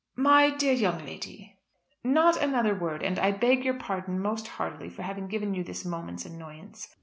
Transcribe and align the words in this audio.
'""My 0.31 0.49
dear 0.49 0.73
young 0.73 1.05
lady" 1.05 1.59
"Not 2.03 2.41
another 2.41 2.73
word; 2.73 3.03
and 3.03 3.19
I 3.19 3.31
beg 3.31 3.63
your 3.63 3.75
pardon 3.75 4.19
most 4.19 4.47
heartily 4.47 4.89
for 4.89 5.03
having 5.03 5.27
given 5.27 5.53
you 5.53 5.63
this 5.63 5.85
moment's 5.85 6.25
annoyance." 6.25 6.87